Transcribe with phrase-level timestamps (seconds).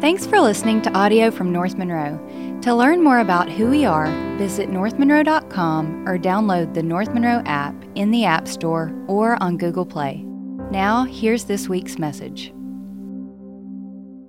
[0.00, 2.18] Thanks for listening to audio from North Monroe.
[2.62, 4.06] To learn more about who we are,
[4.38, 9.84] visit northmonroe.com or download the North Monroe app in the App Store or on Google
[9.84, 10.22] Play.
[10.70, 12.50] Now, here's this week's message.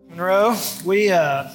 [0.09, 1.47] Monroe, we uh,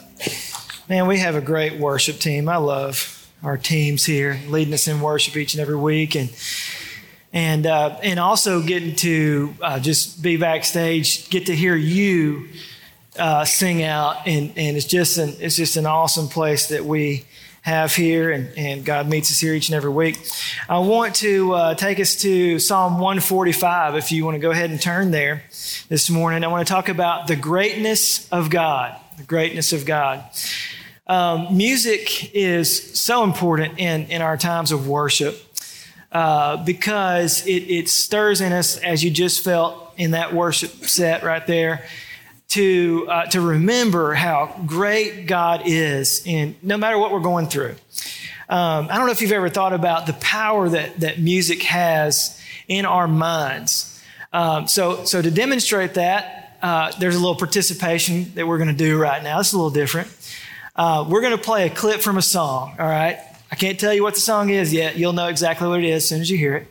[0.88, 2.48] man, we have a great worship team.
[2.48, 6.34] I love our teams here, leading us in worship each and every week, and
[7.34, 12.48] and uh, and also getting to uh, just be backstage, get to hear you
[13.18, 17.24] uh, sing out, and, and it's just an it's just an awesome place that we
[17.66, 20.24] have here, and, and God meets us here each and every week.
[20.68, 23.96] I want to uh, take us to Psalm 145.
[23.96, 25.42] If you want to go ahead and turn there
[25.88, 28.94] this morning, I want to talk about the greatness of God.
[29.16, 30.24] The greatness of God.
[31.08, 35.36] Um, music is so important in, in our times of worship
[36.12, 41.24] uh, because it, it stirs in us, as you just felt in that worship set
[41.24, 41.84] right there
[42.48, 47.74] to, uh, to remember how great God is, and no matter what we're going through.
[48.48, 52.40] Um, I don't know if you've ever thought about the power that, that music has
[52.68, 54.00] in our minds.
[54.32, 58.74] Um, so, so to demonstrate that, uh, there's a little participation that we're going to
[58.74, 59.40] do right now.
[59.40, 60.08] It's a little different.
[60.74, 62.76] Uh, we're going to play a clip from a song.
[62.78, 63.18] All right.
[63.50, 64.96] I can't tell you what the song is yet.
[64.96, 66.68] You'll know exactly what it is as soon as you hear it.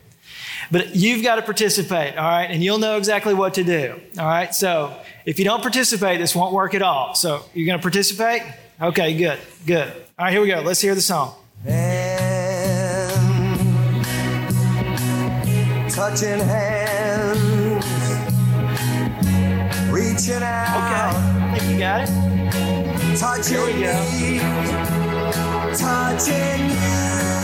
[0.70, 2.50] But you've got to participate, all right?
[2.50, 4.54] And you'll know exactly what to do, all right?
[4.54, 7.14] So if you don't participate, this won't work at all.
[7.14, 8.42] So you're going to participate?
[8.80, 9.88] Okay, good, good.
[10.18, 10.60] All right, here we go.
[10.60, 11.34] Let's hear the song.
[11.66, 13.10] And
[15.90, 17.84] touching hands,
[19.90, 20.76] reaching out.
[20.76, 22.08] Okay, I think you got it.
[23.18, 23.92] Touching Here we go.
[24.20, 24.38] me,
[25.74, 27.35] touching you.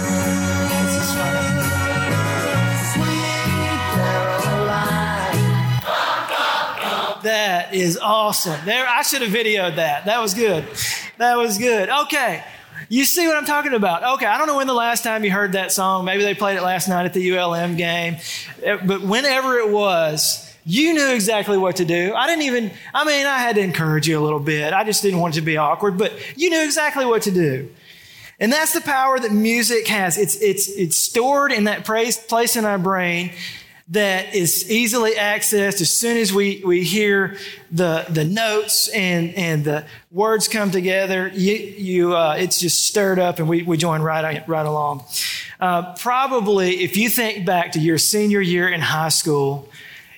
[7.63, 8.59] That is awesome.
[8.65, 10.07] There, I should have videoed that.
[10.07, 10.65] That was good.
[11.19, 11.89] That was good.
[11.89, 12.43] Okay.
[12.89, 14.17] You see what I'm talking about?
[14.17, 16.05] Okay, I don't know when the last time you heard that song.
[16.05, 18.17] Maybe they played it last night at the ULM game.
[18.65, 22.13] Eh, But whenever it was, you knew exactly what to do.
[22.15, 24.73] I didn't even, I mean, I had to encourage you a little bit.
[24.73, 27.71] I just didn't want it to be awkward, but you knew exactly what to do.
[28.41, 30.19] And that's the power that music has.
[30.19, 33.31] It's, it's, it's stored in that praise, place in our brain
[33.89, 37.37] that is easily accessed as soon as we, we hear
[37.71, 41.29] the, the notes and, and the words come together.
[41.29, 45.05] You, you, uh, it's just stirred up and we, we join right, right along.
[45.61, 49.69] Uh, probably, if you think back to your senior year in high school,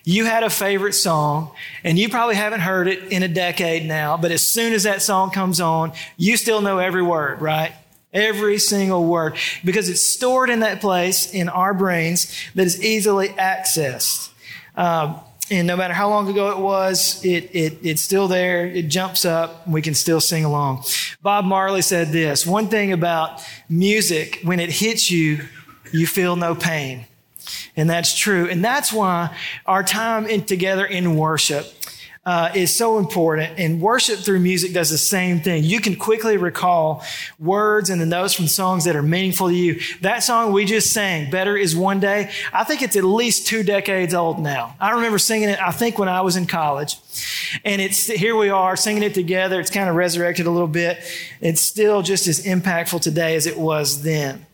[0.04, 1.50] you had a favorite song
[1.82, 5.00] and you probably haven't heard it in a decade now, but as soon as that
[5.00, 7.72] song comes on, you still know every word, right?
[8.14, 13.28] Every single word because it's stored in that place in our brains that is easily
[13.30, 14.30] accessed.
[14.76, 15.18] Um,
[15.50, 18.66] and no matter how long ago it was, it, it, it's still there.
[18.66, 19.68] It jumps up.
[19.68, 20.84] We can still sing along.
[21.22, 25.44] Bob Marley said this one thing about music, when it hits you,
[25.92, 27.06] you feel no pain.
[27.76, 28.48] And that's true.
[28.48, 29.36] And that's why
[29.66, 31.66] our time in, together in worship
[32.26, 33.58] uh, is so important.
[33.58, 35.64] And worship through music does the same thing.
[35.64, 37.04] You can quickly recall
[37.38, 39.80] words and the notes from songs that are meaningful to you.
[40.00, 43.62] That song we just sang, Better is One Day, I think it's at least two
[43.62, 44.74] decades old now.
[44.80, 46.98] I remember singing it, I think, when I was in college.
[47.64, 49.60] And it's here we are singing it together.
[49.60, 50.98] It's kind of resurrected a little bit.
[51.40, 54.46] It's still just as impactful today as it was then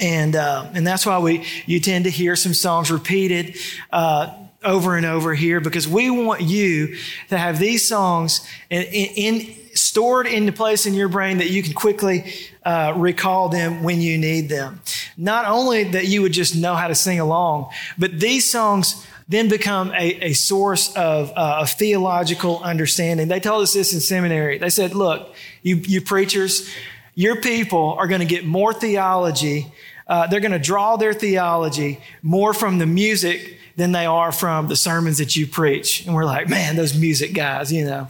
[0.00, 3.56] and uh, and that's why we you tend to hear some songs repeated
[3.92, 6.96] uh, over and over here because we want you
[7.28, 11.50] to have these songs in, in, in stored in the place in your brain that
[11.50, 12.32] you can quickly
[12.64, 14.80] uh, recall them when you need them.
[15.16, 19.48] Not only that you would just know how to sing along, but these songs then
[19.48, 23.28] become a, a source of, uh, theological understanding.
[23.28, 24.58] They told us this in seminary.
[24.58, 26.68] They said, "Look, you you preachers."
[27.16, 29.70] Your people are going to get more theology
[30.10, 34.68] uh, they're going to draw their theology more from the music than they are from
[34.68, 36.04] the sermons that you preach.
[36.04, 38.08] And we're like, man, those music guys, you know.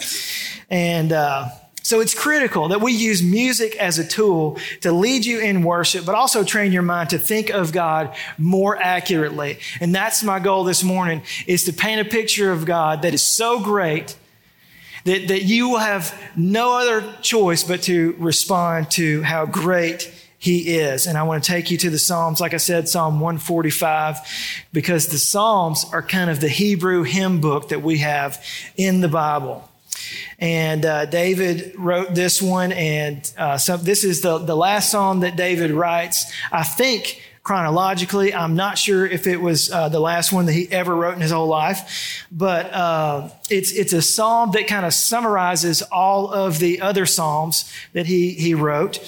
[0.68, 1.48] And uh,
[1.82, 6.04] so it's critical that we use music as a tool to lead you in worship,
[6.04, 9.60] but also train your mind to think of God more accurately.
[9.80, 13.22] And that's my goal this morning is to paint a picture of God that is
[13.22, 14.16] so great
[15.04, 20.78] that, that you will have no other choice but to respond to how great he
[20.78, 21.06] is.
[21.06, 24.16] And I want to take you to the Psalms, like I said, Psalm 145,
[24.72, 28.42] because the Psalms are kind of the Hebrew hymn book that we have
[28.74, 29.68] in the Bible.
[30.38, 35.20] And uh, David wrote this one, and uh, so this is the, the last psalm
[35.20, 38.34] that David writes, I think, chronologically.
[38.34, 41.20] I'm not sure if it was uh, the last one that he ever wrote in
[41.20, 46.58] his whole life, but uh, it's it's a psalm that kind of summarizes all of
[46.58, 48.98] the other psalms that he he wrote.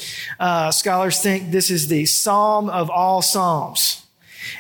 [0.41, 4.07] Uh, scholars think this is the psalm of all psalms.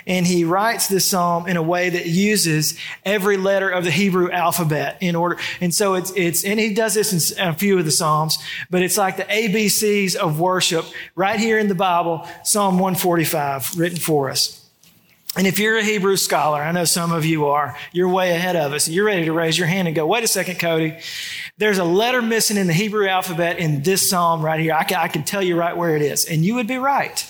[0.07, 4.31] And he writes this psalm in a way that uses every letter of the Hebrew
[4.31, 5.39] alphabet in order.
[5.61, 8.39] And so it's, it's, and he does this in a few of the psalms,
[8.71, 10.85] but it's like the ABCs of worship
[11.15, 14.63] right here in the Bible, Psalm 145 written for us.
[15.35, 18.55] And if you're a Hebrew scholar, I know some of you are, you're way ahead
[18.55, 18.87] of us.
[18.87, 20.99] You're ready to raise your hand and go, wait a second, Cody.
[21.57, 24.75] There's a letter missing in the Hebrew alphabet in this psalm right here.
[24.75, 26.27] I can, I can tell you right where it is.
[26.27, 27.27] And you would be right.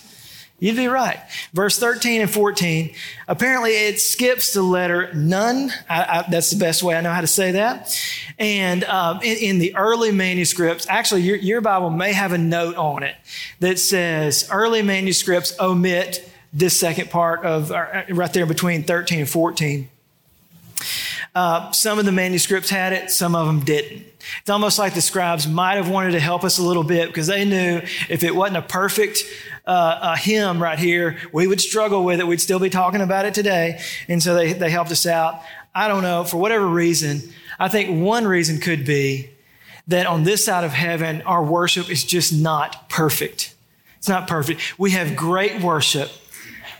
[0.62, 1.19] You'd be right.
[1.53, 2.94] Verse 13 and 14,
[3.26, 5.73] apparently it skips the letter nun.
[5.91, 8.00] I, I, that's the best way I know how to say that.
[8.38, 12.76] And um, in, in, the early manuscripts, actually, your, your Bible may have a note
[12.76, 13.17] on it
[13.59, 19.29] that says early manuscripts omit this second part of uh, right there between 13 and
[19.29, 19.88] 14.
[21.35, 24.05] Uh, some of the manuscripts had it, some of them didn't.
[24.41, 27.26] It's almost like the scribes might have wanted to help us a little bit because
[27.26, 29.25] they knew if it wasn't a perfect
[29.67, 32.26] uh, a hymn right here, we would struggle with it.
[32.26, 33.81] We'd still be talking about it today.
[34.09, 35.41] And so they, they helped us out.
[35.75, 37.23] I don't know, for whatever reason,
[37.59, 39.31] I think one reason could be
[39.88, 43.55] that on this side of heaven, our worship is just not perfect.
[43.99, 44.79] It's not perfect.
[44.79, 46.11] We have great worship,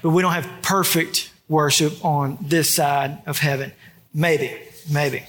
[0.02, 3.73] but we don't have perfect worship on this side of heaven.
[4.12, 4.58] Maybe,
[4.90, 5.25] maybe.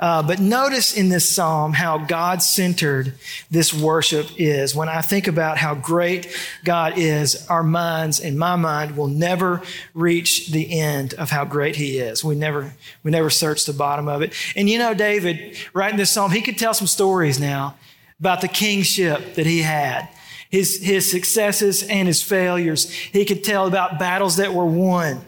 [0.00, 3.14] Uh, but notice in this psalm how God centered
[3.50, 4.74] this worship is.
[4.74, 9.62] When I think about how great God is, our minds and my mind will never
[9.94, 12.24] reach the end of how great He is.
[12.24, 12.72] We never,
[13.04, 14.32] we never search the bottom of it.
[14.56, 17.76] And you know, David, writing this psalm, he could tell some stories now
[18.18, 20.08] about the kingship that he had
[20.50, 22.90] his, his successes and his failures.
[22.90, 25.24] He could tell about battles that were won.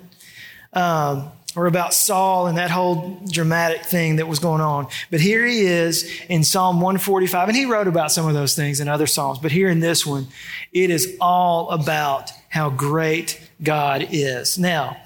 [0.72, 4.86] Um, or about Saul and that whole dramatic thing that was going on.
[5.10, 8.80] But here he is in Psalm 145, and he wrote about some of those things
[8.80, 9.38] in other Psalms.
[9.38, 10.28] But here in this one,
[10.72, 14.58] it is all about how great God is.
[14.58, 14.96] Now,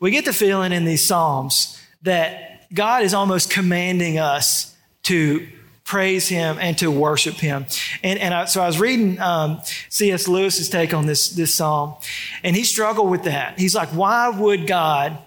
[0.00, 4.74] we get the feeling in these Psalms that God is almost commanding us
[5.04, 5.46] to
[5.84, 7.66] praise him and to worship him.
[8.02, 9.60] And, and I, so I was reading um,
[9.90, 10.26] C.S.
[10.26, 11.94] Lewis's take on this, this psalm,
[12.42, 13.58] and he struggled with that.
[13.58, 15.18] He's like, why would God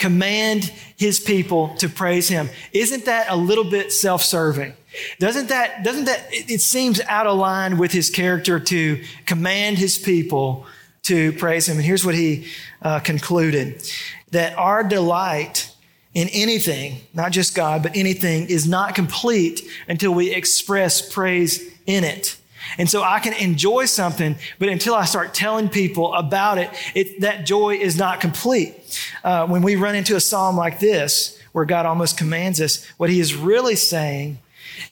[0.00, 0.64] command
[0.96, 2.48] his people to praise him.
[2.72, 4.72] Isn't that a little bit self-serving?
[5.20, 9.98] Doesn't that, doesn't that, it, seems out of line with his character to command his
[9.98, 10.66] people
[11.02, 11.76] to praise him.
[11.76, 12.48] And here's what he
[12.82, 13.82] uh, concluded
[14.32, 15.72] that our delight
[16.14, 22.02] in anything, not just God, but anything, is not complete until we express praise in
[22.02, 22.39] it.
[22.78, 27.20] And so I can enjoy something, but until I start telling people about it, it
[27.20, 28.74] that joy is not complete.
[29.24, 33.10] Uh, when we run into a psalm like this, where God almost commands us, what
[33.10, 34.38] he is really saying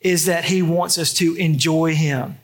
[0.00, 2.38] is that he wants us to enjoy him.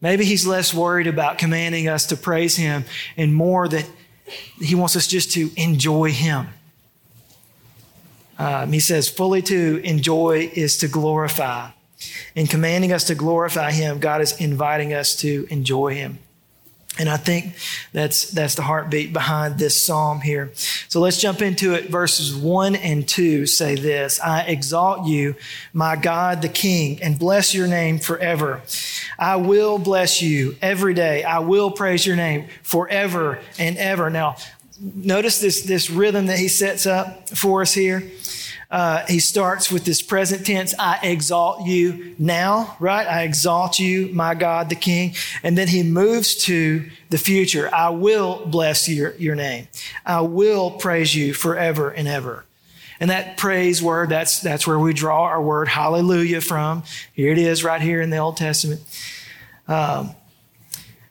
[0.00, 2.84] Maybe he's less worried about commanding us to praise him
[3.16, 3.86] and more that
[4.58, 6.48] he wants us just to enjoy him.
[8.38, 11.70] Um, he says, fully to enjoy is to glorify.
[12.34, 16.18] In commanding us to glorify Him, God is inviting us to enjoy Him.
[16.98, 17.54] And I think
[17.92, 20.50] that's, that's the heartbeat behind this psalm here.
[20.88, 21.88] So let's jump into it.
[21.88, 25.36] Verses one and two say this I exalt you,
[25.72, 28.60] my God, the King, and bless your name forever.
[29.18, 31.22] I will bless you every day.
[31.22, 34.10] I will praise your name forever and ever.
[34.10, 34.36] Now,
[34.80, 38.02] notice this, this rhythm that he sets up for us here
[38.70, 43.06] uh, he starts with this present tense, I exalt you now, right?
[43.06, 45.14] I exalt you, my God, the King.
[45.42, 47.68] And then he moves to the future.
[47.74, 49.66] I will bless your, your name.
[50.06, 52.44] I will praise you forever and ever.
[53.00, 56.84] And that praise word, that's, that's where we draw our word hallelujah from.
[57.12, 58.82] Here it is right here in the Old Testament.
[59.66, 60.14] Um,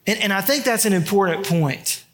[0.06, 2.04] and, and I think that's an important point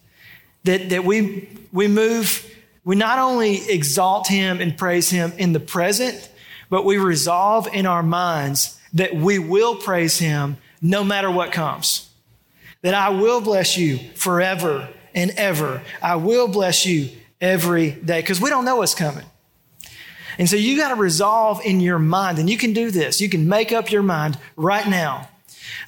[0.64, 2.52] that, that we, we move
[2.86, 6.30] we not only exalt him and praise him in the present,
[6.70, 12.08] but we resolve in our minds that we will praise him no matter what comes.
[12.82, 15.82] That I will bless you forever and ever.
[16.00, 19.26] I will bless you every day because we don't know what's coming.
[20.38, 23.20] And so you got to resolve in your mind, and you can do this.
[23.20, 25.28] You can make up your mind right now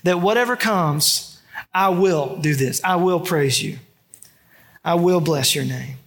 [0.03, 1.39] that whatever comes,
[1.73, 2.83] I will do this.
[2.83, 3.79] I will praise you.
[4.85, 5.99] I will bless your name.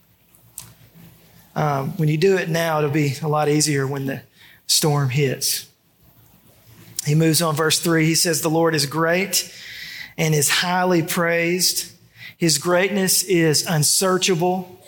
[1.56, 4.22] Um, when you do it now, it'll be a lot easier when the
[4.68, 5.68] storm hits.
[7.06, 8.06] He moves on, verse 3.
[8.06, 9.54] He says, The Lord is great
[10.18, 11.92] and is highly praised.
[12.38, 14.80] His greatness is unsearchable.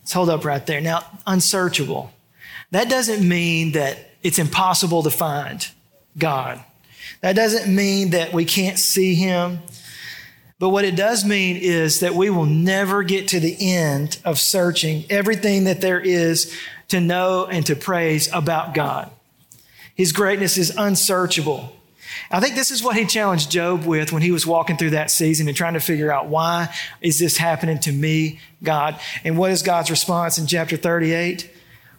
[0.00, 0.80] Let's hold up right there.
[0.80, 2.12] Now, unsearchable.
[2.70, 5.66] That doesn't mean that it's impossible to find
[6.18, 6.62] God.
[7.20, 9.60] That doesn't mean that we can't see Him.
[10.58, 14.38] But what it does mean is that we will never get to the end of
[14.38, 16.54] searching everything that there is
[16.88, 19.10] to know and to praise about God.
[19.94, 21.74] His greatness is unsearchable.
[22.30, 25.10] I think this is what he challenged Job with when he was walking through that
[25.10, 28.98] season and trying to figure out why is this happening to me, God?
[29.24, 31.50] And what is God's response in chapter 38?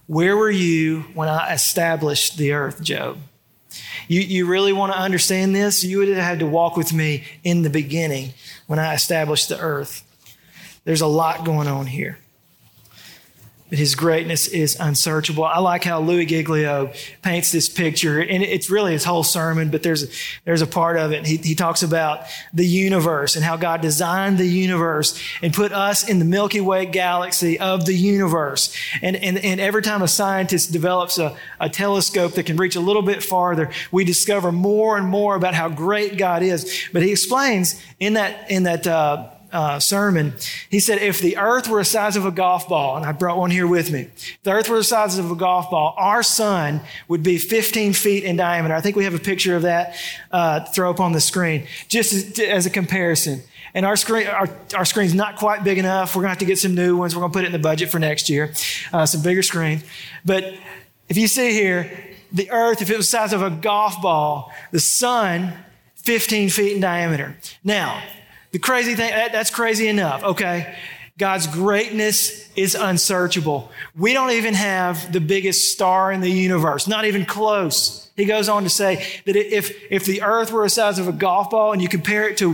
[0.08, 3.18] Where were you when I established the earth, Job?
[4.08, 5.84] You, you really want to understand this?
[5.84, 8.34] You would have had to walk with me in the beginning
[8.68, 10.04] when I established the earth.
[10.84, 12.20] There's a lot going on here
[13.78, 15.44] his greatness is unsearchable.
[15.44, 19.84] I like how Louie Giglio paints this picture, and it's really his whole sermon, but
[19.84, 20.08] there's,
[20.44, 21.26] there's a part of it.
[21.26, 26.08] He, he talks about the universe and how God designed the universe and put us
[26.08, 28.76] in the Milky Way galaxy of the universe.
[29.02, 32.82] And, and, and every time a scientist develops a, a telescope that can reach a
[32.82, 36.88] little bit farther, we discover more and more about how great God is.
[36.92, 40.34] But he explains in that, in that, uh, uh, sermon,
[40.70, 43.38] he said, if the earth were the size of a golf ball, and I brought
[43.38, 46.24] one here with me, if the earth were the size of a golf ball, our
[46.24, 48.74] sun would be 15 feet in diameter.
[48.74, 49.96] I think we have a picture of that
[50.32, 53.42] uh, throw up on the screen, just as, as a comparison.
[53.74, 56.16] And our screen, our, our screen's not quite big enough.
[56.16, 57.16] We're going to have to get some new ones.
[57.16, 58.54] We're going to put it in the budget for next year,
[58.94, 59.84] uh, some bigger screens.
[60.24, 60.54] But
[61.10, 61.92] if you see here,
[62.32, 65.54] the earth, if it was the size of a golf ball, the sun,
[66.06, 67.36] 15 feet in diameter.
[67.64, 68.02] Now,
[68.56, 70.78] the crazy thing, that, that's crazy enough, okay?
[71.18, 73.70] God's greatness is unsearchable.
[73.98, 78.10] We don't even have the biggest star in the universe, not even close.
[78.16, 81.12] He goes on to say that if, if the earth were the size of a
[81.12, 82.54] golf ball and you compare it to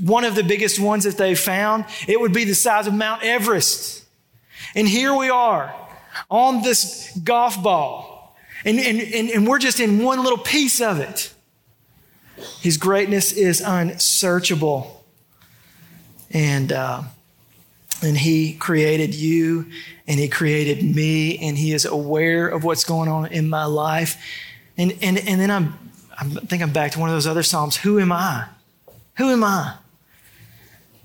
[0.00, 3.22] one of the biggest ones that they've found, it would be the size of Mount
[3.22, 4.06] Everest.
[4.74, 5.74] And here we are
[6.30, 10.98] on this golf ball, and, and, and, and we're just in one little piece of
[10.98, 11.30] it.
[12.62, 15.00] His greatness is unsearchable
[16.32, 17.02] and uh,
[18.02, 19.66] and He created you,
[20.06, 24.16] and He created me, and He is aware of what's going on in my life.
[24.76, 25.78] And and and then I'm
[26.18, 27.76] I think I'm back to one of those other psalms.
[27.76, 28.46] Who am I?
[29.16, 29.74] Who am I?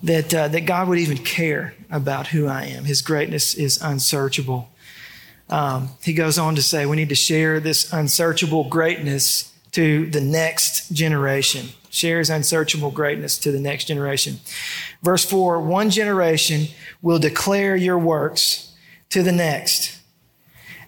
[0.03, 2.85] That uh, that God would even care about who I am.
[2.85, 4.69] His greatness is unsearchable.
[5.49, 10.21] Um, he goes on to say we need to share this unsearchable greatness to the
[10.21, 11.69] next generation.
[11.89, 14.39] Share his unsearchable greatness to the next generation.
[15.03, 16.67] Verse 4 One generation
[17.01, 18.73] will declare your works
[19.09, 19.97] to the next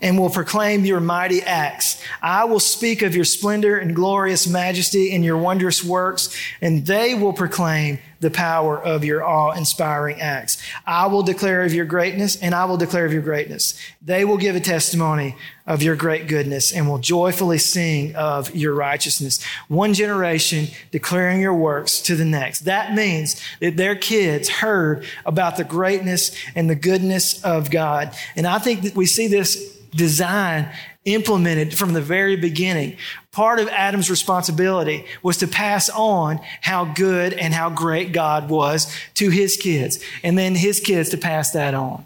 [0.02, 2.02] and will proclaim your mighty acts.
[2.22, 7.16] I will speak of your splendor and glorious majesty and your wondrous works, and they
[7.16, 10.62] will proclaim the power of your awe inspiring acts.
[10.86, 13.80] I will declare of your greatness, and I will declare of your greatness.
[14.02, 15.36] They will give a testimony
[15.66, 19.44] of your great goodness and will joyfully sing of your righteousness.
[19.68, 22.62] One generation declaring your works to the next.
[22.62, 28.14] That means that their kids heard about the greatness and the goodness of God.
[28.36, 30.70] And I think that we see this design
[31.06, 32.98] implemented from the very beginning.
[33.32, 38.94] Part of Adam's responsibility was to pass on how good and how great God was
[39.16, 42.06] to his kids, and then his kids to pass that on.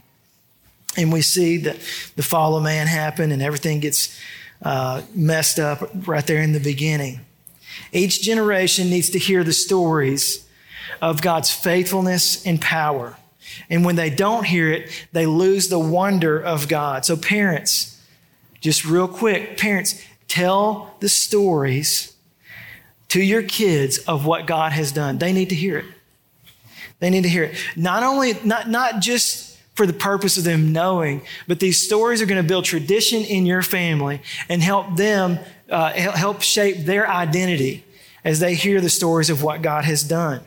[0.97, 1.77] And we see that
[2.15, 4.19] the fall of man happen and everything gets
[4.61, 7.21] uh, messed up right there in the beginning.
[7.91, 10.47] Each generation needs to hear the stories
[11.01, 13.17] of God's faithfulness and power.
[13.69, 17.05] And when they don't hear it, they lose the wonder of God.
[17.05, 17.99] So, parents,
[18.61, 20.01] just real quick, parents,
[20.33, 22.15] tell the stories
[23.09, 25.19] to your kids of what God has done.
[25.19, 25.85] They need to hear it.
[26.99, 27.55] They need to hear it.
[27.75, 32.25] Not only, not, not just for the purpose of them knowing, but these stories are
[32.25, 35.37] going to build tradition in your family and help them,
[35.69, 37.83] uh, help shape their identity
[38.23, 40.41] as they hear the stories of what God has done.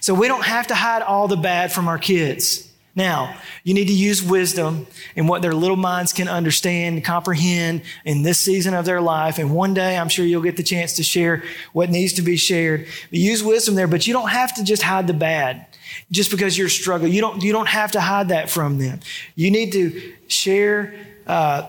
[0.00, 2.69] So we don't have to hide all the bad from our kids.
[2.94, 7.82] Now, you need to use wisdom in what their little minds can understand and comprehend
[8.04, 9.38] in this season of their life.
[9.38, 11.42] And one day, I'm sure you'll get the chance to share
[11.72, 12.86] what needs to be shared.
[13.10, 15.66] But use wisdom there, but you don't have to just hide the bad
[16.10, 17.12] just because you're struggling.
[17.12, 19.00] You don't, you don't have to hide that from them.
[19.34, 20.94] You need to share
[21.26, 21.68] uh,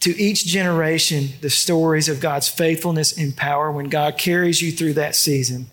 [0.00, 4.94] to each generation the stories of God's faithfulness and power when God carries you through
[4.94, 5.66] that season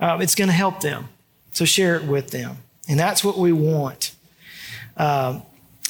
[0.00, 1.08] uh, it's going to help them.
[1.52, 2.58] So share it with them.
[2.88, 4.14] And that's what we want.
[4.96, 5.40] Uh,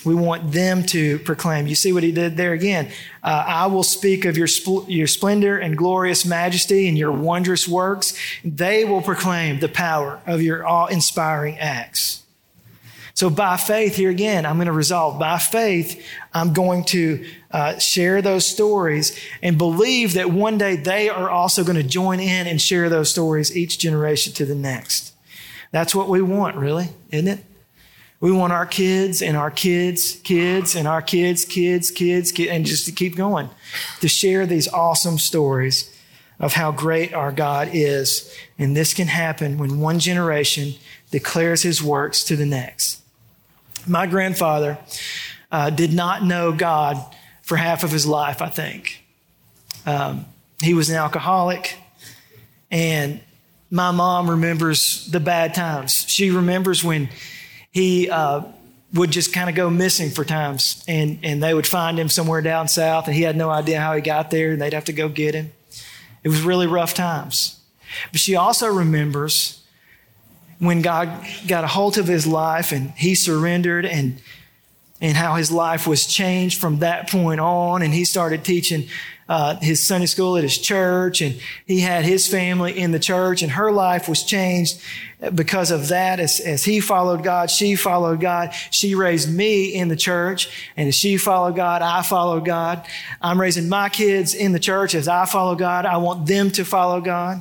[0.05, 1.67] We want them to proclaim.
[1.67, 2.93] You see what he did there again.
[3.25, 7.67] Uh, I will speak of your, spl- your splendor and glorious majesty and your wondrous
[7.67, 8.15] works.
[8.45, 12.23] They will proclaim the power of your awe inspiring acts.
[13.15, 15.19] So, by faith, here again, I'm going to resolve.
[15.19, 16.01] By faith,
[16.33, 21.65] I'm going to uh, share those stories and believe that one day they are also
[21.65, 25.16] going to join in and share those stories each generation to the next.
[25.77, 27.45] That's what we want, really, isn't it?
[28.19, 32.65] We want our kids and our kids' kids and our kids' kids' kids, kids, and
[32.65, 33.51] just to keep going,
[34.01, 35.95] to share these awesome stories
[36.41, 38.35] of how great our God is.
[38.59, 40.77] And this can happen when one generation
[41.11, 43.03] declares his works to the next.
[43.87, 44.79] My grandfather
[45.53, 47.05] uh, did not know God
[47.43, 49.05] for half of his life, I think.
[49.85, 50.25] Um,
[50.63, 51.77] he was an alcoholic,
[52.71, 53.21] and
[53.77, 56.05] my mom remembers the bad times.
[56.09, 57.09] She remembers when
[57.71, 58.43] he uh,
[58.95, 62.41] would just kind of go missing for times, and, and they would find him somewhere
[62.41, 64.93] down south, and he had no idea how he got there, and they'd have to
[64.93, 65.53] go get him.
[66.25, 67.61] It was really rough times.
[68.11, 69.63] But she also remembers
[70.59, 71.09] when God
[71.47, 74.21] got a hold of his life and he surrendered and
[74.99, 78.89] and how his life was changed from that point on and he started teaching
[79.29, 83.43] uh, his Sunday school at his church, and he had his family in the church,
[83.43, 84.81] and her life was changed
[85.35, 86.21] because of that.
[86.21, 88.53] As, as he followed God, she followed God.
[88.71, 92.87] She raised me in the church, and as she followed God, I followed God.
[93.21, 95.87] I'm raising my kids in the church as I follow God.
[95.87, 97.41] I want them to follow God.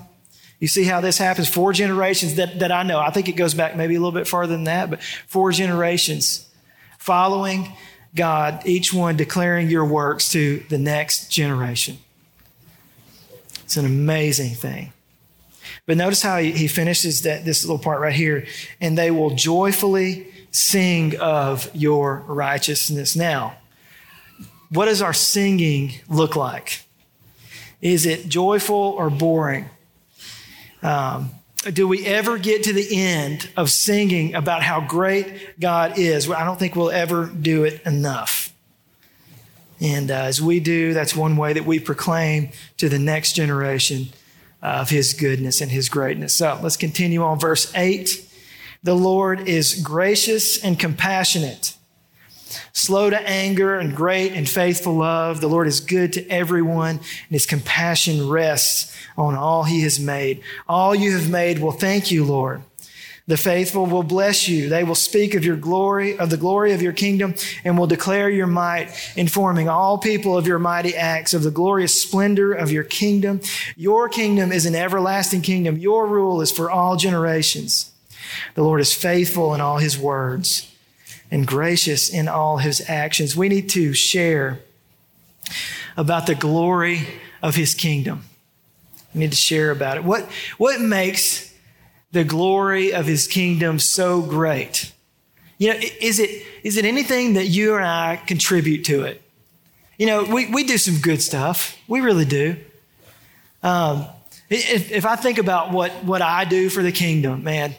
[0.60, 1.48] You see how this happens?
[1.50, 3.00] Four generations that, that I know.
[3.00, 6.50] I think it goes back maybe a little bit further than that, but four generations
[6.98, 7.72] following
[8.16, 11.98] God, each one declaring your works to the next generation.
[13.64, 14.94] It's an amazing thing.
[15.86, 18.48] But notice how he, he finishes that, this little part right here.
[18.80, 23.16] And they will joyfully sing of your righteousness.
[23.16, 23.58] Now,
[24.70, 26.84] what does our singing look like?
[27.82, 29.66] Is it joyful or boring?
[30.82, 31.32] Um,
[31.74, 36.30] do we ever get to the end of singing about how great God is?
[36.30, 38.54] I don't think we'll ever do it enough.
[39.82, 44.10] And uh, as we do, that's one way that we proclaim to the next generation
[44.62, 46.36] of his goodness and his greatness.
[46.36, 48.30] So let's continue on verse 8.
[48.84, 51.76] The Lord is gracious and compassionate,
[52.72, 55.42] slow to anger and great and faithful love.
[55.42, 60.42] The Lord is good to everyone, and his compassion rests on all he has made.
[60.68, 62.62] All you have made will thank you, Lord.
[63.28, 64.70] The faithful will bless you.
[64.70, 68.30] They will speak of your glory, of the glory of your kingdom, and will declare
[68.30, 72.84] your might, informing all people of your mighty acts, of the glorious splendor of your
[72.84, 73.42] kingdom.
[73.76, 75.78] Your kingdom is an everlasting kingdom.
[75.78, 77.92] Your rule is for all generations.
[78.54, 80.72] The Lord is faithful in all his words
[81.32, 83.36] and gracious in all his actions.
[83.36, 84.60] We need to share
[85.98, 87.08] about the glory
[87.42, 88.24] of his kingdom.
[89.16, 90.04] We need to share about it.
[90.04, 90.26] What,
[90.58, 91.54] what makes
[92.12, 94.92] the glory of his kingdom so great?
[95.58, 99.22] You know, is it, is it anything that you and I contribute to it?
[99.98, 101.78] You know, we, we do some good stuff.
[101.88, 102.58] We really do.
[103.64, 104.06] Um,
[104.50, 107.74] if, if I think about what, what I do for the kingdom, man,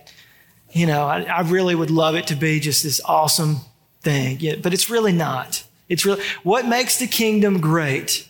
[0.71, 3.59] you know, I, I really would love it to be just this awesome
[4.01, 4.39] thing.
[4.41, 5.63] Yeah, but it's really not.
[5.89, 8.27] It's really what makes the kingdom great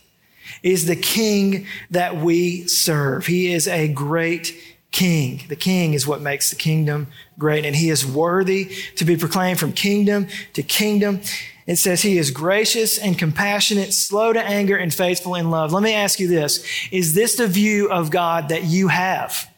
[0.63, 3.25] is the king that we serve.
[3.25, 4.55] He is a great
[4.91, 5.43] king.
[5.47, 9.59] The king is what makes the kingdom great, and he is worthy to be proclaimed
[9.59, 11.21] from kingdom to kingdom.
[11.65, 15.73] It says he is gracious and compassionate, slow to anger, and faithful in love.
[15.73, 19.51] Let me ask you this Is this the view of God that you have?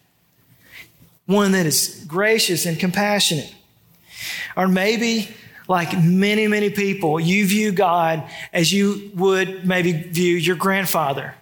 [1.25, 3.53] One that is gracious and compassionate.
[4.57, 5.29] Or maybe
[5.69, 11.35] like many, many people, you view God as you would maybe view your grandfather,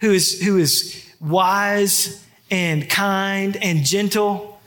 [0.00, 4.60] who is, who is wise and kind and gentle,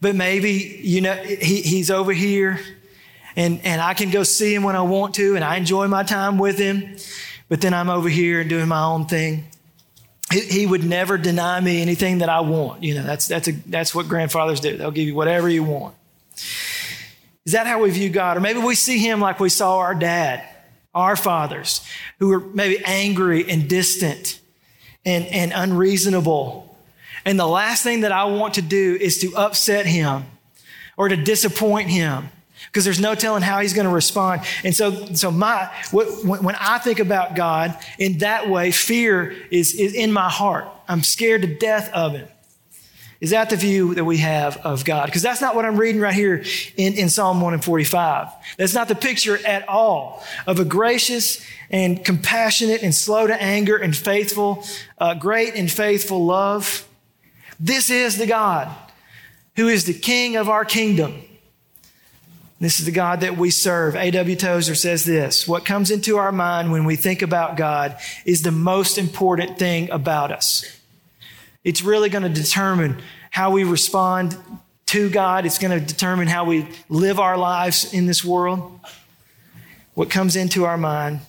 [0.00, 2.58] but maybe, you know, he, he's over here
[3.36, 6.02] and, and I can go see him when I want to and I enjoy my
[6.02, 6.96] time with him,
[7.50, 9.44] but then I'm over here and doing my own thing.
[10.32, 12.82] He, he would never deny me anything that I want.
[12.82, 14.78] You know, that's, that's, a, that's what grandfathers do.
[14.78, 15.94] They'll give you whatever you want.
[17.48, 18.36] Is that how we view God?
[18.36, 20.46] Or maybe we see him like we saw our dad,
[20.94, 21.80] our fathers,
[22.18, 24.38] who were maybe angry and distant
[25.06, 26.76] and, and unreasonable.
[27.24, 30.26] And the last thing that I want to do is to upset him
[30.98, 32.28] or to disappoint him
[32.66, 34.42] because there's no telling how he's going to respond.
[34.62, 39.94] And so, so my, when I think about God in that way, fear is, is
[39.94, 40.68] in my heart.
[40.86, 42.28] I'm scared to death of him.
[43.20, 45.06] Is that the view that we have of God?
[45.06, 46.44] Because that's not what I'm reading right here
[46.76, 48.28] in, in Psalm 1 and 45.
[48.56, 53.76] That's not the picture at all of a gracious and compassionate and slow to anger
[53.76, 54.64] and faithful,
[54.98, 56.86] uh, great and faithful love.
[57.58, 58.68] This is the God
[59.56, 61.20] who is the King of our kingdom.
[62.60, 63.94] This is the God that we serve.
[63.96, 64.36] A.W.
[64.36, 68.52] Tozer says this What comes into our mind when we think about God is the
[68.52, 70.77] most important thing about us.
[71.64, 74.36] It's really going to determine how we respond
[74.86, 75.44] to God.
[75.44, 78.80] It's going to determine how we live our lives in this world.
[79.94, 81.20] What comes into our mind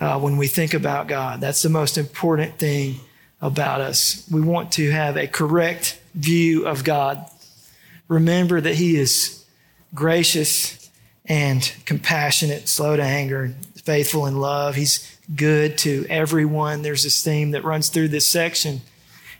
[0.00, 1.40] uh, when we think about God.
[1.40, 2.96] That's the most important thing
[3.40, 4.26] about us.
[4.30, 7.24] We want to have a correct view of God.
[8.08, 9.44] Remember that He is
[9.94, 10.90] gracious
[11.26, 14.74] and compassionate, slow to anger, faithful in love.
[14.74, 16.82] He's good to everyone.
[16.82, 18.80] There's this theme that runs through this section.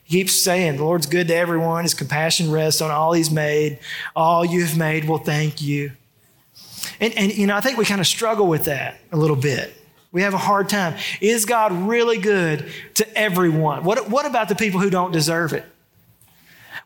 [0.06, 1.82] He keeps saying, The Lord's good to everyone.
[1.82, 3.80] His compassion rests on all He's made.
[4.14, 5.92] All you have made will thank you.
[7.00, 9.74] And, and you know, I think we kind of struggle with that a little bit.
[10.12, 10.96] We have a hard time.
[11.20, 13.84] Is God really good to everyone?
[13.84, 15.64] What, what about the people who don't deserve it?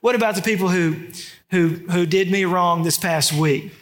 [0.00, 0.96] What about the people who,
[1.50, 3.72] who, who did me wrong this past week?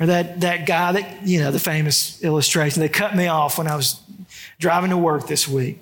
[0.00, 3.68] Or that, that guy that, you know, the famous illustration that cut me off when
[3.68, 4.00] I was
[4.58, 5.78] driving to work this week.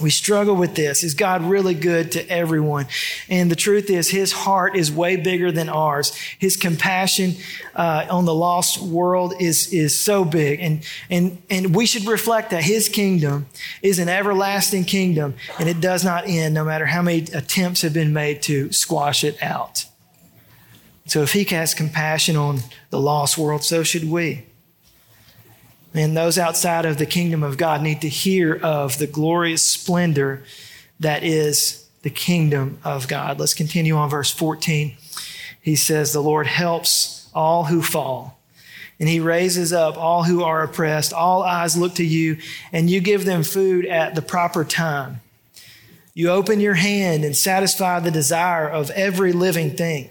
[0.00, 1.04] We struggle with this.
[1.04, 2.86] Is God really good to everyone?
[3.28, 6.14] And the truth is, His heart is way bigger than ours.
[6.38, 7.34] His compassion
[7.74, 10.60] uh, on the lost world is, is so big.
[10.60, 13.46] And, and, and we should reflect that His kingdom
[13.82, 17.92] is an everlasting kingdom, and it does not end no matter how many attempts have
[17.92, 19.86] been made to squash it out.
[21.06, 22.60] So if He has compassion on
[22.90, 24.46] the lost world, so should we.
[25.92, 30.44] And those outside of the kingdom of God need to hear of the glorious splendor
[31.00, 33.40] that is the kingdom of God.
[33.40, 34.96] Let's continue on verse 14.
[35.60, 38.38] He says, The Lord helps all who fall,
[38.98, 41.12] and he raises up all who are oppressed.
[41.12, 42.38] All eyes look to you,
[42.72, 45.20] and you give them food at the proper time.
[46.14, 50.10] You open your hand and satisfy the desire of every living thing.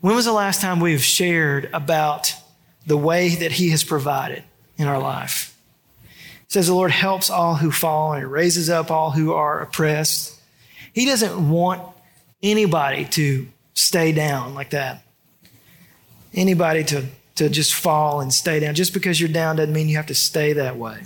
[0.00, 2.34] When was the last time we've shared about
[2.86, 4.42] the way that He has provided
[4.76, 5.56] in our life.
[6.04, 10.36] It says the Lord helps all who fall and raises up all who are oppressed.
[10.92, 11.82] He doesn't want
[12.42, 15.04] anybody to stay down like that.
[16.34, 18.74] Anybody to, to just fall and stay down.
[18.74, 21.02] Just because you're down doesn't mean you have to stay that way.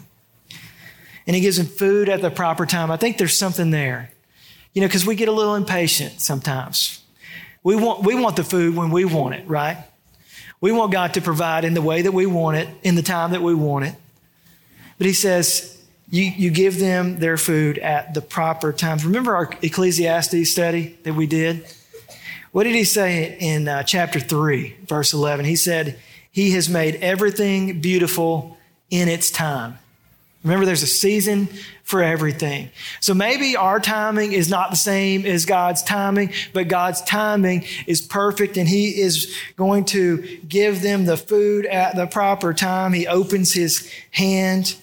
[1.26, 2.90] And he gives them food at the proper time.
[2.90, 4.10] I think there's something there.
[4.72, 7.02] You know, because we get a little impatient sometimes.
[7.62, 9.78] We want, we want the food when we want it, right?
[10.64, 13.32] We want God to provide in the way that we want it, in the time
[13.32, 13.94] that we want it.
[14.96, 19.04] But he says, you, you give them their food at the proper times.
[19.04, 21.66] Remember our Ecclesiastes study that we did?
[22.52, 25.44] What did he say in uh, chapter 3, verse 11?
[25.44, 25.98] He said,
[26.32, 28.56] He has made everything beautiful
[28.88, 29.78] in its time.
[30.44, 31.48] Remember, there's a season
[31.84, 32.68] for everything.
[33.00, 38.02] So maybe our timing is not the same as God's timing, but God's timing is
[38.02, 42.92] perfect and He is going to give them the food at the proper time.
[42.92, 44.76] He opens His hand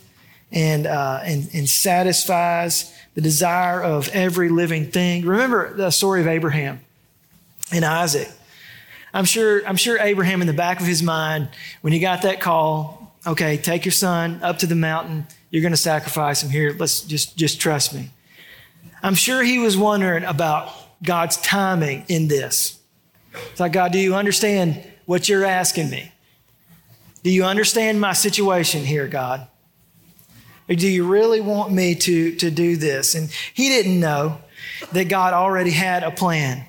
[0.51, 5.25] and, uh, and, and satisfies the desire of every living thing.
[5.25, 6.81] Remember the story of Abraham
[7.71, 8.29] and Isaac.
[9.13, 11.49] I'm sure, I'm sure Abraham, in the back of his mind,
[11.81, 15.73] when he got that call, okay, take your son up to the mountain you're going
[15.73, 16.75] to sacrifice him here.
[16.77, 18.09] Let's just, just trust me.
[19.03, 20.71] I'm sure he was wondering about
[21.03, 22.79] God's timing in this.
[23.51, 26.11] It's like, God, do you understand what you're asking me?
[27.23, 29.47] Do you understand my situation here, God?
[30.69, 33.13] Or do you really want me to, to do this?
[33.13, 34.39] And he didn't know
[34.93, 36.65] that God already had a plan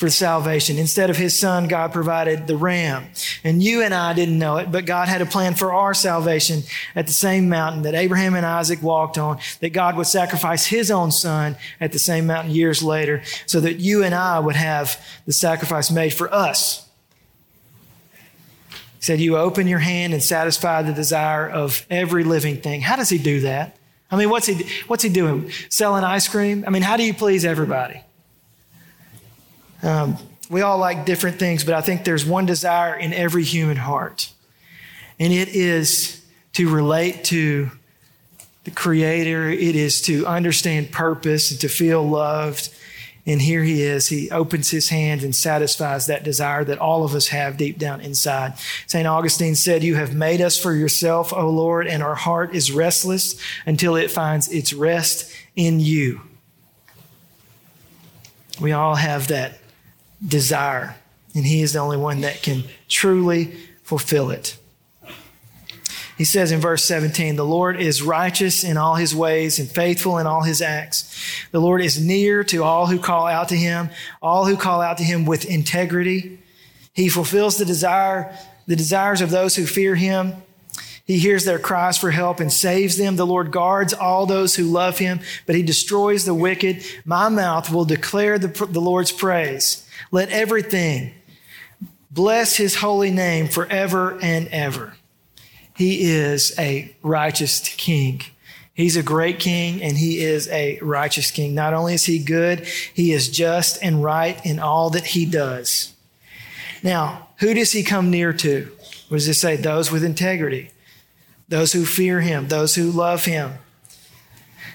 [0.00, 0.78] for salvation.
[0.78, 3.06] Instead of his son, God provided the ram.
[3.44, 6.62] And you and I didn't know it, but God had a plan for our salvation
[6.96, 10.90] at the same mountain that Abraham and Isaac walked on, that God would sacrifice his
[10.90, 14.98] own son at the same mountain years later, so that you and I would have
[15.26, 16.88] the sacrifice made for us.
[18.70, 22.80] He said, You open your hand and satisfy the desire of every living thing.
[22.80, 23.76] How does he do that?
[24.10, 25.50] I mean, what's he, what's he doing?
[25.68, 26.64] Selling ice cream?
[26.66, 28.02] I mean, how do you please everybody?
[29.82, 30.16] Um,
[30.50, 34.32] we all like different things, but I think there's one desire in every human heart,
[35.18, 36.20] and it is
[36.54, 37.70] to relate to
[38.64, 39.50] the Creator.
[39.50, 42.74] It is to understand purpose and to feel loved.
[43.26, 44.08] And here he is.
[44.08, 48.00] He opens his hand and satisfies that desire that all of us have deep down
[48.00, 48.54] inside.
[48.86, 49.06] St.
[49.06, 53.38] Augustine said, You have made us for yourself, O Lord, and our heart is restless
[53.66, 56.22] until it finds its rest in you.
[58.60, 59.58] We all have that
[60.26, 60.96] desire,
[61.34, 64.56] and He is the only one that can truly fulfill it.
[66.20, 70.18] He says in verse 17, The Lord is righteous in all his ways and faithful
[70.18, 71.46] in all his acts.
[71.50, 73.88] The Lord is near to all who call out to him,
[74.20, 76.38] all who call out to him with integrity.
[76.92, 80.34] He fulfills the desire, the desires of those who fear him.
[81.06, 83.16] He hears their cries for help and saves them.
[83.16, 86.84] The Lord guards all those who love him, but he destroys the wicked.
[87.06, 89.88] My mouth will declare the, the Lord's praise.
[90.10, 91.12] Let everything
[92.10, 94.94] bless his holy name forever and ever.
[95.76, 98.22] He is a righteous king.
[98.74, 101.54] He's a great king and he is a righteous king.
[101.54, 105.94] Not only is he good, he is just and right in all that he does.
[106.82, 108.70] Now, who does he come near to?
[109.08, 109.56] What does it say?
[109.56, 110.70] Those with integrity,
[111.48, 113.52] those who fear him, those who love him.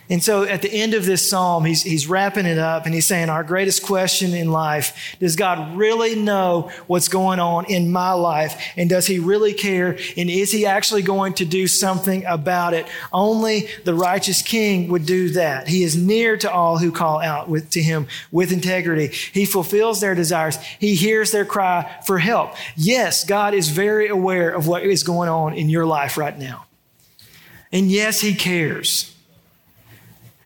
[0.07, 3.07] And so at the end of this psalm, he's, he's wrapping it up and he's
[3.07, 8.11] saying, Our greatest question in life does God really know what's going on in my
[8.11, 8.61] life?
[8.77, 9.97] And does he really care?
[10.15, 12.85] And is he actually going to do something about it?
[13.11, 15.67] Only the righteous king would do that.
[15.67, 19.07] He is near to all who call out with, to him with integrity.
[19.07, 22.53] He fulfills their desires, he hears their cry for help.
[22.75, 26.65] Yes, God is very aware of what is going on in your life right now.
[27.71, 29.14] And yes, he cares.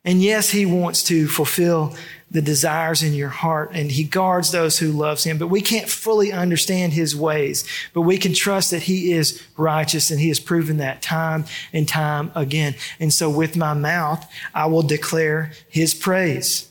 [0.05, 1.95] And yes, he wants to fulfill
[2.31, 5.38] the desires in your heart and he guards those who loves him.
[5.38, 10.12] But we can't fully understand his ways, but we can trust that he is righteous
[10.12, 12.75] and he has proven that time and time again.
[12.99, 16.68] And so with my mouth, I will declare his praise.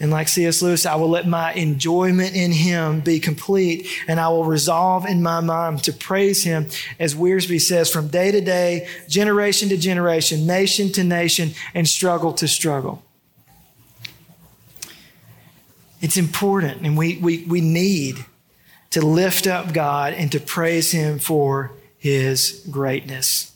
[0.00, 0.62] And like C.S.
[0.62, 5.22] Lewis, I will let my enjoyment in him be complete, and I will resolve in
[5.22, 10.46] my mind to praise him, as Wiersbe says, from day to day, generation to generation,
[10.46, 13.02] nation to nation, and struggle to struggle.
[16.00, 18.24] It's important, and we, we, we need
[18.90, 23.52] to lift up God and to praise him for his greatness.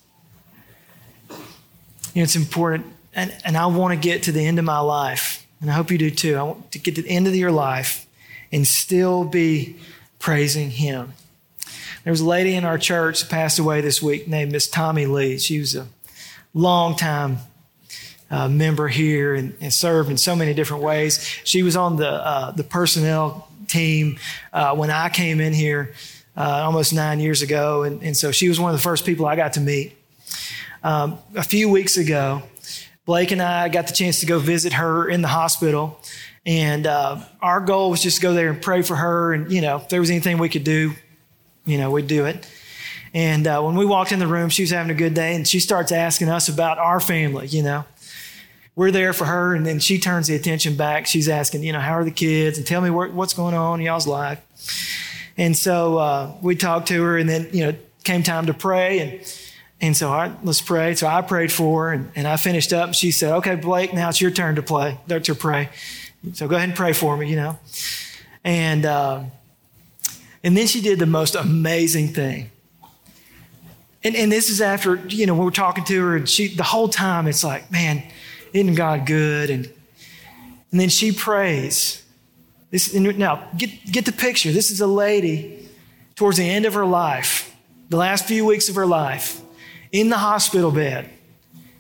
[1.30, 1.37] You
[2.16, 5.43] know, it's important, and, and I want to get to the end of my life
[5.64, 6.37] and I hope you do too.
[6.37, 8.07] I want to get to the end of your life
[8.53, 9.79] and still be
[10.18, 11.14] praising Him.
[12.05, 15.07] There was a lady in our church that passed away this week named Miss Tommy
[15.07, 15.38] Lee.
[15.38, 15.87] She was a
[16.53, 17.38] long time
[18.31, 21.18] uh, member here and, and, served in so many different ways.
[21.44, 24.18] She was on the uh, the personnel team
[24.53, 25.94] uh, when I came in here
[26.37, 29.24] uh, almost nine years ago, and, and, so she was one of the first people
[29.24, 29.96] I got to meet.
[30.83, 32.42] Um, a few weeks ago,
[33.07, 36.01] Blake and I got the chance to go visit her in the hospital.
[36.47, 39.33] And uh, our goal was just to go there and pray for her.
[39.33, 40.93] And, you know, if there was anything we could do,
[41.64, 42.47] you know, we'd do it.
[43.12, 45.47] And uh, when we walked in the room, she was having a good day and
[45.47, 47.85] she starts asking us about our family, you know.
[48.77, 51.07] We're there for her, and then she turns the attention back.
[51.07, 52.59] She's asking, you know, how are the kids?
[52.59, 54.40] And tell me what's going on in y'all's life.
[55.37, 58.99] And so uh, we talked to her, and then, you know, came time to pray.
[58.99, 59.43] And
[59.85, 60.94] and so, right, let's pray.
[60.94, 62.87] So I prayed for her and, and I finished up.
[62.87, 65.68] And she said, okay, Blake, now it's your turn to play, to pray.
[66.33, 67.59] So go ahead and pray for me, you know.
[68.44, 69.25] And, uh,
[70.42, 72.51] and then she did the most amazing thing.
[74.03, 76.62] And, and this is after, you know, we were talking to her and she, the
[76.62, 78.03] whole time it's like, man,
[78.55, 79.51] isn't God good?
[79.51, 79.66] And,
[80.70, 82.03] and then she prays.
[82.70, 84.51] This, now, get, get the picture.
[84.51, 85.68] This is a lady
[86.16, 87.55] towards the end of her life,
[87.90, 89.42] the last few weeks of her life
[89.94, 91.09] in the hospital bed.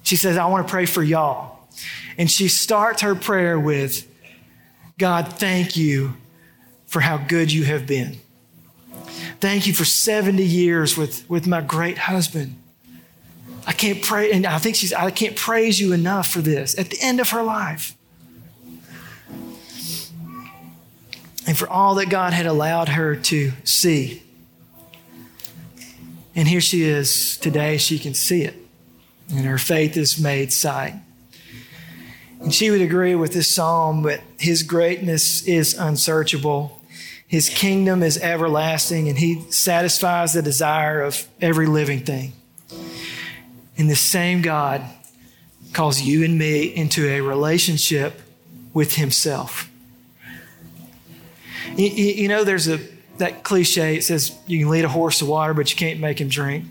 [0.04, 1.58] She says, I want to pray for y'all.
[2.16, 4.06] And she starts her prayer with,
[4.98, 6.14] God, thank you
[6.86, 8.18] for how good you have been.
[9.40, 12.56] Thank you for 70 years with, with my great husband.
[13.66, 16.90] I can't pray, and I think she's, I can't praise you enough for this at
[16.90, 17.96] the end of her life.
[21.48, 24.22] And for all that God had allowed her to see.
[26.36, 27.76] And here she is today.
[27.78, 28.56] She can see it.
[29.30, 30.94] And her faith is made sight.
[32.40, 36.80] And she would agree with this psalm that his greatness is unsearchable,
[37.26, 42.32] his kingdom is everlasting, and he satisfies the desire of every living thing.
[43.78, 44.82] And the same God
[45.72, 48.20] calls you and me into a relationship
[48.74, 49.70] with himself.
[51.76, 52.78] You, you know, there's a
[53.18, 56.20] that cliche, it says you can lead a horse to water, but you can't make
[56.20, 56.64] him drink.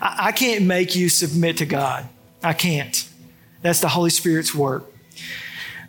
[0.00, 2.08] I, I can't make you submit to God.
[2.42, 3.08] I can't.
[3.62, 4.84] That's the Holy Spirit's work.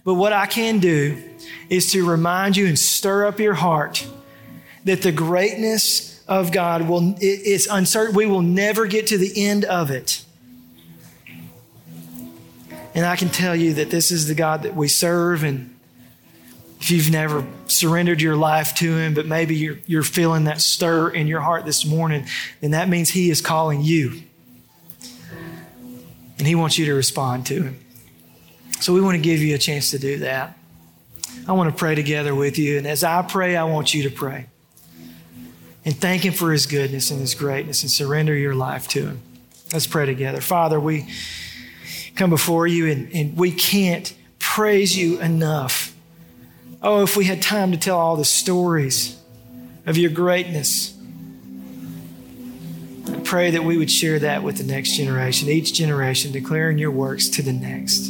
[0.04, 1.21] But what I can do
[1.69, 4.06] is to remind you and stir up your heart
[4.84, 8.15] that the greatness of God will it's uncertain.
[8.15, 10.25] We will never get to the end of it.
[12.93, 15.71] And I can tell you that this is the God that we serve and
[16.82, 21.10] if you've never surrendered your life to Him, but maybe you're, you're feeling that stir
[21.10, 22.26] in your heart this morning,
[22.60, 24.24] then that means He is calling you.
[26.39, 27.80] And He wants you to respond to Him.
[28.80, 30.58] So we want to give you a chance to do that.
[31.48, 32.80] I want to pray together with you.
[32.80, 34.48] And as I pray, I want you to pray.
[35.86, 39.22] And thank Him for His goodness and His greatness and surrender your life to Him.
[39.72, 40.41] Let's pray together.
[40.41, 41.08] Father, we
[42.15, 45.90] come before you and, and we can't praise you enough
[46.84, 49.15] Oh, if we had time to tell all the stories
[49.86, 50.98] of your greatness.
[53.08, 56.91] I pray that we would share that with the next generation, each generation declaring your
[56.91, 58.10] works to the next.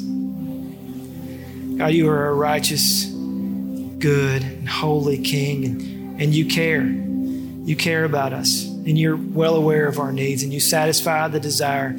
[1.77, 6.83] God, you are a righteous, good, and holy King, and, and you care.
[6.83, 11.39] You care about us, and you're well aware of our needs, and you satisfy the
[11.39, 11.95] desire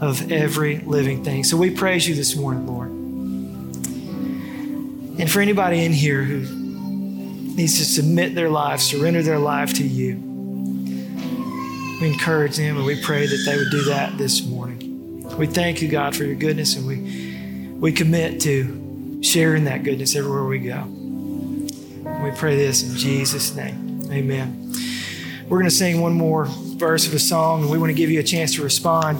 [0.00, 1.44] of every living thing.
[1.44, 2.95] So we praise you this morning, Lord.
[5.26, 6.38] And for anybody in here who
[7.56, 10.14] needs to submit their life, surrender their life to you,
[12.00, 15.24] we encourage them and we pray that they would do that this morning.
[15.36, 20.14] We thank you, God, for your goodness, and we, we commit to sharing that goodness
[20.14, 20.84] everywhere we go.
[22.22, 24.02] We pray this in Jesus' name.
[24.12, 24.72] Amen.
[25.48, 28.10] We're going to sing one more verse of a song, and we want to give
[28.10, 29.18] you a chance to respond.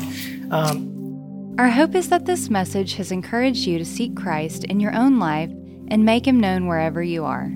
[0.52, 4.94] Um, Our hope is that this message has encouraged you to seek Christ in your
[4.94, 5.50] own life
[5.88, 7.52] and make him known wherever you are.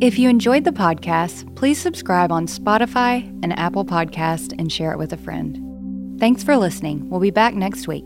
[0.00, 4.98] If you enjoyed the podcast, please subscribe on Spotify and Apple Podcast and share it
[4.98, 6.18] with a friend.
[6.18, 7.08] Thanks for listening.
[7.08, 8.04] We'll be back next week.